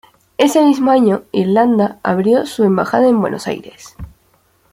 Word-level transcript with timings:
Ese 0.39 0.63
mismo 0.63 0.89
año, 0.89 1.25
Irlanda 1.31 1.99
abrió 2.01 2.47
su 2.47 2.63
embajada 2.63 3.07
en 3.07 3.21
Buenos 3.21 3.45
Aires. 3.45 3.95